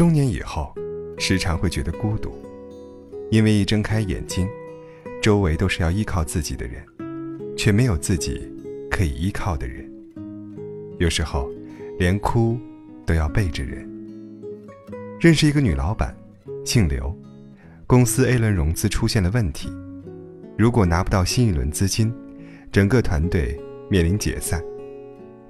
[0.00, 0.74] 中年以后，
[1.18, 2.32] 时常会觉得孤独，
[3.30, 4.48] 因为一睁开眼睛，
[5.20, 6.82] 周围都是要依靠自己的人，
[7.54, 8.50] 却没有自己
[8.90, 9.86] 可以依靠的人。
[10.98, 11.50] 有时候，
[11.98, 12.58] 连哭
[13.04, 13.86] 都要背着人。
[15.20, 16.16] 认识一个女老板，
[16.64, 17.14] 姓刘，
[17.86, 19.68] 公司 A 轮融资出现了问题，
[20.56, 22.10] 如果拿不到新一轮资金，
[22.72, 23.54] 整个团队
[23.90, 24.64] 面临解散。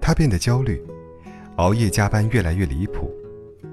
[0.01, 0.83] 她变得焦虑，
[1.55, 3.15] 熬夜加班越来越离谱，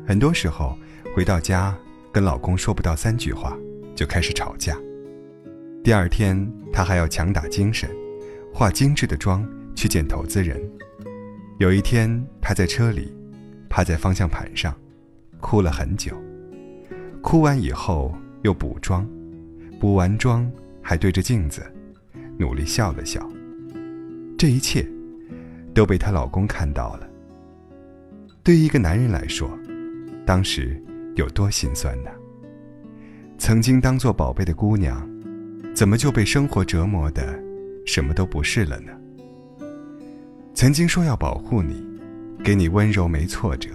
[0.07, 0.73] 很多时候
[1.13, 1.77] 回到家
[2.13, 3.57] 跟老公说不到三句话
[3.93, 4.77] 就开始吵架。
[5.83, 7.89] 第二天，她还要强打精神，
[8.53, 10.57] 化精致的妆去见投资人。
[11.57, 13.13] 有一天，她在车里，
[13.67, 14.73] 趴在方向盘上，
[15.41, 16.15] 哭了很久。
[17.21, 19.05] 哭完以后又补妆，
[19.77, 20.49] 补完妆
[20.81, 21.61] 还对着镜子，
[22.37, 23.29] 努力笑了笑。
[24.37, 24.87] 这一切。
[25.73, 27.07] 都被她老公看到了。
[28.41, 29.47] 对于一个男人来说，
[30.27, 30.77] 当时
[31.15, 32.11] 有多心酸呢？
[33.37, 35.09] 曾经当做宝贝的姑娘，
[35.73, 37.41] 怎么就被生活折磨的
[37.85, 38.91] 什么都不是了呢？
[40.53, 41.81] 曾经说要保护你，
[42.43, 43.69] 给你温柔没挫折，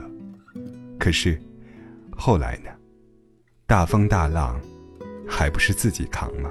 [0.98, 1.40] 可是
[2.10, 2.68] 后来呢？
[3.66, 4.60] 大风大浪，
[5.26, 6.50] 还不是自己扛吗？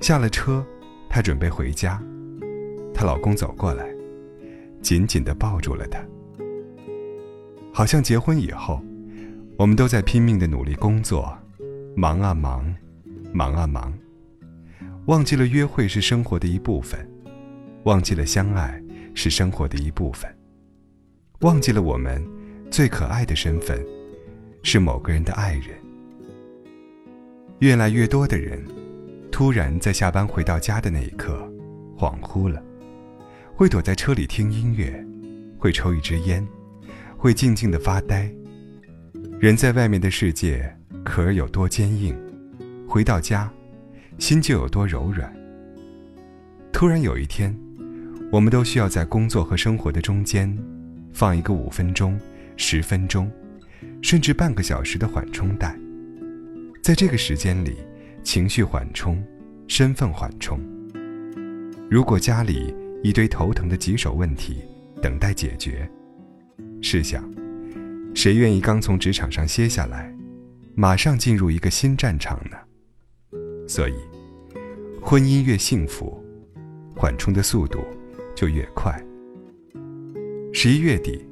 [0.00, 0.66] 下了车，
[1.08, 2.02] 她准备回家。
[2.92, 3.88] 她老公走过来，
[4.82, 6.04] 紧紧地抱住了她。
[7.76, 8.80] 好像结婚以后，
[9.58, 11.36] 我们都在拼命地努力工作，
[11.96, 12.72] 忙啊忙，
[13.32, 13.92] 忙啊忙，
[15.06, 17.04] 忘记了约会是生活的一部分，
[17.82, 18.80] 忘记了相爱
[19.12, 20.32] 是生活的一部分，
[21.40, 22.24] 忘记了我们
[22.70, 23.84] 最可爱的身份
[24.62, 25.76] 是某个人的爱人。
[27.58, 28.64] 越来越多的人，
[29.32, 31.44] 突然在下班回到家的那一刻，
[31.98, 32.62] 恍惚了。
[33.56, 35.04] 会躲在车里听音乐，
[35.58, 36.46] 会抽一支烟，
[37.24, 38.30] 会静静的发呆。
[39.40, 40.70] 人在外面的世界
[41.02, 42.14] 壳有多坚硬，
[42.86, 43.50] 回到家，
[44.18, 45.34] 心就有多柔软。
[46.70, 47.58] 突然有一天，
[48.30, 50.54] 我们都需要在工作和生活的中间，
[51.14, 52.20] 放一个五分钟、
[52.58, 53.32] 十分钟，
[54.02, 55.74] 甚至半个小时的缓冲带。
[56.82, 57.76] 在这个时间里，
[58.22, 59.24] 情绪缓冲，
[59.66, 60.60] 身份缓冲。
[61.90, 64.58] 如果家里，一堆头疼的棘手问题
[65.00, 65.90] 等待解决。
[66.86, 67.24] 试想，
[68.14, 70.14] 谁愿意刚从职场上歇下来，
[70.74, 72.58] 马上进入一个新战场呢？
[73.66, 73.94] 所以，
[75.00, 76.22] 婚姻越幸福，
[76.94, 77.82] 缓冲的速度
[78.34, 79.02] 就越快。
[80.52, 81.26] 十一月底，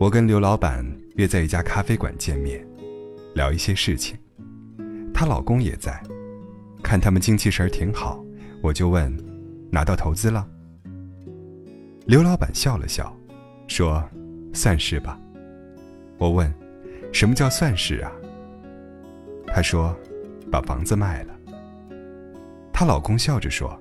[0.00, 0.84] 我跟刘老板
[1.14, 2.66] 约在一家咖啡馆见面，
[3.36, 4.18] 聊一些事情。
[5.14, 6.02] 她老公也在，
[6.82, 8.20] 看他们精气神挺好，
[8.60, 9.16] 我就问：
[9.70, 10.44] 拿到投资了？
[12.06, 13.16] 刘老板笑了笑，
[13.68, 14.04] 说
[14.58, 15.18] ：“算是吧。”
[16.18, 16.52] 我问
[17.14, 18.12] ：“什么叫算是啊？”
[19.46, 19.96] 他说
[20.50, 21.34] ：“把房子卖了。”
[22.74, 23.80] 她老公笑着说：“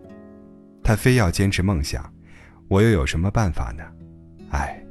[0.83, 2.07] 她非要坚持梦想，
[2.67, 3.83] 我又有什么办法呢？
[4.51, 4.81] 哎，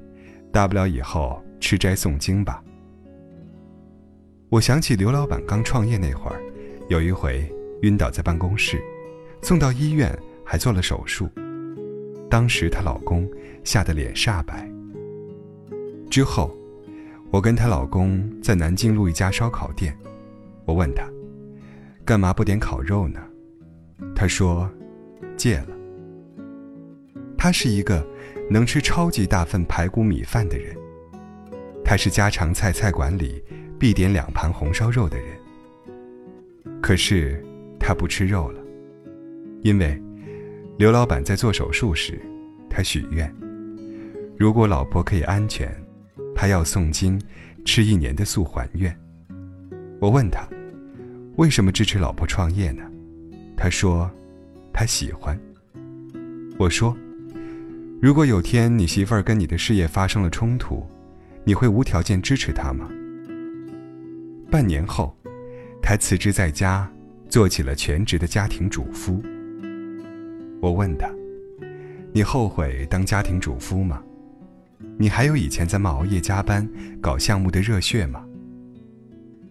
[0.52, 2.62] 大不了以后吃斋诵经吧。”
[4.50, 6.40] 我想起刘老板刚创业那会儿，
[6.88, 7.52] 有一回
[7.82, 8.80] 晕倒在办公室，
[9.42, 11.28] 送到医院还做了手术。
[12.30, 13.28] 当时她老公
[13.64, 14.70] 吓得脸煞白。
[16.16, 16.56] 之后，
[17.30, 19.94] 我跟她老公在南京路一家烧烤店，
[20.64, 21.06] 我问她，
[22.06, 23.20] 干嘛不点烤肉呢？
[24.14, 24.66] 她说，
[25.36, 25.76] 戒了。
[27.36, 28.02] 他是一个
[28.48, 30.74] 能吃超级大份排骨米饭的人，
[31.84, 33.44] 他是家常菜菜馆里
[33.78, 35.26] 必点两盘红烧肉的人。
[36.80, 37.44] 可是
[37.78, 38.60] 他不吃肉了，
[39.60, 40.02] 因为。
[40.78, 42.18] 刘老板在做手术时，
[42.70, 43.30] 他许愿：
[44.38, 45.70] 如果老婆可以安全，
[46.36, 47.18] 他要诵经，
[47.64, 48.94] 吃一年的素还愿。
[49.98, 50.46] 我问他，
[51.36, 52.82] 为什么支持老婆创业呢？
[53.56, 54.08] 他说，
[54.70, 55.36] 他喜欢。
[56.58, 56.94] 我说，
[58.02, 60.86] 如果有天你媳妇儿跟你的事业发生了冲突，
[61.42, 62.86] 你会无条件支持她吗？
[64.50, 65.16] 半年后，
[65.82, 66.86] 他辞职在家，
[67.30, 69.22] 做起了全职的家庭主夫。
[70.60, 71.10] 我问他
[72.12, 74.02] ：“你后悔当家庭主夫吗？
[74.98, 76.68] 你还有以前在冒熬夜加班
[77.00, 78.24] 搞项目的热血吗？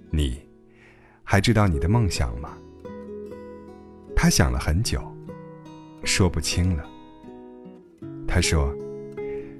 [0.09, 0.39] 你
[1.23, 2.57] 还知道你的梦想吗？”
[4.15, 5.01] 他想了很久，
[6.03, 6.85] 说不清了。
[8.27, 8.73] 他说：“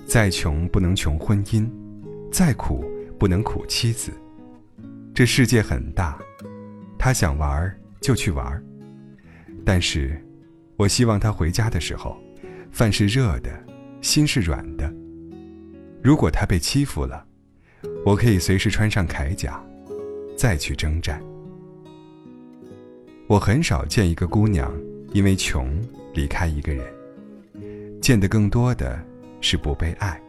[0.05, 1.69] 再穷不能穷婚姻，
[2.31, 2.85] 再苦
[3.19, 4.11] 不能苦妻子。
[5.13, 6.17] 这世界很大，
[6.97, 8.63] 他想玩就去玩，
[9.65, 10.19] 但是。”
[10.77, 12.17] 我希望他回家的时候，
[12.69, 13.49] 饭是热的，
[14.01, 14.93] 心是软的。
[16.05, 17.25] 如果他被欺负了，
[18.05, 19.59] 我可以随时穿上铠甲，
[20.37, 21.19] 再去征战。
[23.25, 24.71] 我很少见一个姑娘
[25.13, 25.75] 因为穷
[26.13, 26.85] 离开一个人，
[27.99, 29.03] 见得更多的
[29.41, 30.21] 是不被爱。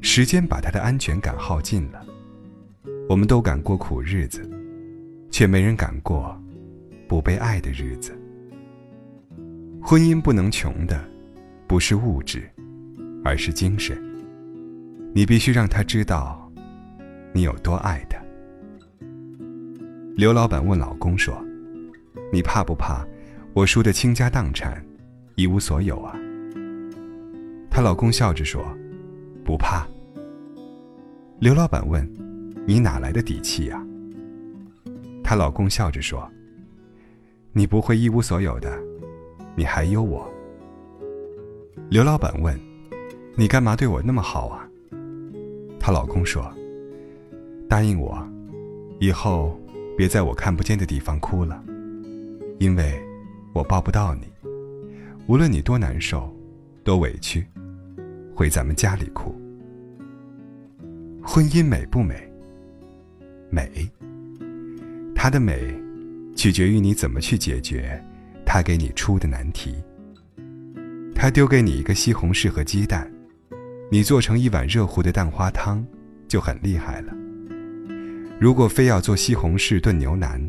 [0.00, 2.04] 时间把她的安全感耗尽了。
[3.08, 4.50] 我们都敢过苦日子，
[5.30, 6.36] 却没人敢过
[7.06, 8.20] 不被爱的日子。
[9.80, 11.08] 婚姻不能穷的，
[11.68, 12.50] 不是物质，
[13.24, 13.96] 而是精神。
[15.14, 16.50] 你必须让他知道，
[17.32, 18.18] 你有多爱他。
[20.16, 21.34] 刘老板问老公说。
[22.32, 23.06] 你怕不怕
[23.52, 24.82] 我输得倾家荡产，
[25.34, 26.16] 一无所有啊？
[27.70, 28.64] 她老公笑着说
[29.44, 29.86] ：“不怕。”
[31.38, 32.10] 刘老板问
[32.66, 33.86] ：“你哪来的底气呀？”
[35.22, 36.26] 她老公笑着说
[37.52, 38.80] ：“你不会一无所有的，
[39.54, 40.26] 你还有我。”
[41.90, 42.58] 刘老板问
[43.36, 44.66] ：“你干嘛对我那么好啊？”
[45.82, 46.48] 她老公说
[47.68, 48.24] ：“答应我，
[49.00, 49.60] 以后
[49.98, 51.60] 别在我看不见的地方哭了。”
[52.60, 53.02] 因为，
[53.52, 54.22] 我抱不到你，
[55.26, 56.32] 无论你多难受，
[56.84, 57.44] 多委屈，
[58.32, 59.34] 回咱们家里哭。
[61.20, 62.14] 婚姻美不美？
[63.50, 63.90] 美。
[65.16, 65.74] 它的美，
[66.36, 68.00] 取决于你怎么去解决
[68.46, 69.74] 他给你出的难题。
[71.12, 73.10] 他丢给你一个西红柿和鸡蛋，
[73.92, 75.84] 你做成一碗热乎的蛋花汤，
[76.26, 77.12] 就很厉害了。
[78.40, 80.42] 如果非要做西红柿炖牛腩，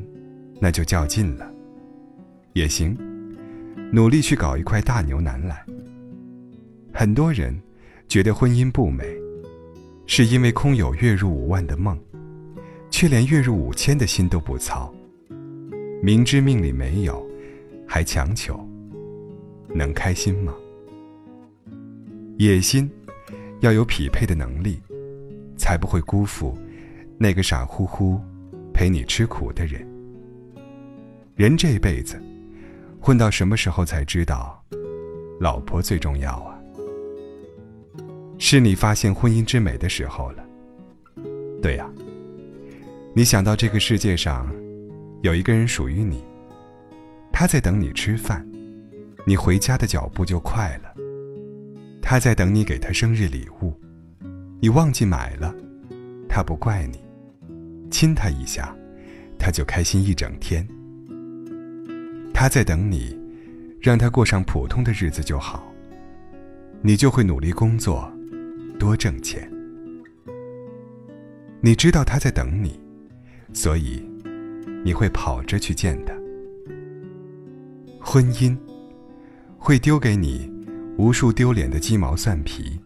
[0.62, 1.52] 那就较劲了。
[2.54, 2.98] 也行，
[3.92, 5.62] 努力去搞一块大牛腩来。
[6.94, 7.54] 很多人
[8.08, 9.04] 觉得婚姻不美，
[10.08, 12.00] 是因为空有月入五万的梦，
[12.90, 14.90] 却连月入五千的心都不操。
[16.02, 17.22] 明知命里没有，
[17.86, 18.58] 还强求，
[19.76, 20.54] 能开心吗？
[22.38, 22.90] 野心
[23.64, 24.78] 要有匹配的能力，
[25.58, 26.58] 才不会辜负
[27.18, 28.20] 那个傻乎乎
[28.74, 29.88] 陪你吃苦的人。
[31.36, 32.22] 人这辈子。
[33.00, 34.64] 混到什么时候才知道，
[35.38, 36.58] 老婆最重要啊？
[38.38, 40.46] 是你发现婚姻之美的时候了。
[41.62, 41.86] 对呀，
[43.14, 44.50] 你想到这个世界上
[45.22, 46.24] 有一个人属于你，
[47.30, 48.48] 他在等你吃饭，
[49.28, 50.96] 你回家的脚步就快了；
[52.06, 53.74] 他在等你给他生日礼物，
[54.60, 55.56] 你忘记买了，
[56.28, 57.00] 他不怪你，
[57.90, 58.76] 亲他一下，
[59.40, 60.68] 他就开心一整天。
[62.34, 63.18] 他在等你，
[63.80, 65.74] 让他过上普通的日子就好。
[66.82, 68.12] 你就会努力工作，
[68.78, 69.50] 多挣钱。
[71.62, 72.78] 你知道他在等你，
[73.54, 74.06] 所以
[74.84, 76.14] 你会跑着去见他。
[78.02, 78.56] 婚姻
[79.58, 80.53] 会丢给你
[80.98, 82.80] 无数丢脸的鸡毛蒜皮，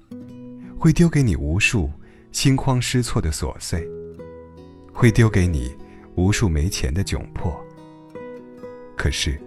[0.80, 1.92] 会丢给你无数
[2.32, 3.86] 心慌失措的琐碎，
[4.94, 5.76] 会丢给你
[6.16, 7.54] 无数没钱的窘迫。
[8.96, 9.40] 可是，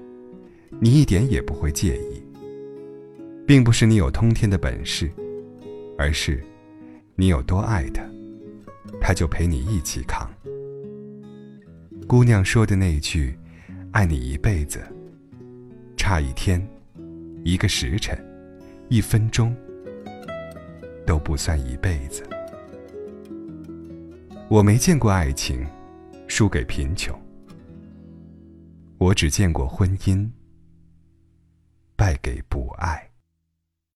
[0.79, 2.23] 你一点也不会介意，
[3.47, 5.11] 并不是你有通天的本事，
[5.97, 6.43] 而是
[7.17, 8.03] 你有多爱他，
[9.01, 10.31] 他就陪你一起扛。
[12.06, 13.35] 姑娘说的那句
[13.93, 14.81] “爱你一辈子”，
[15.97, 16.65] 差一天、
[17.45, 18.19] 一个时辰、
[18.91, 19.55] 一分钟
[21.07, 22.29] 都不算一辈子。
[24.49, 25.65] 我没见过爱情
[26.27, 27.17] 输给贫穷。
[28.99, 30.29] 我只见过婚姻
[31.94, 33.09] 败给不爱。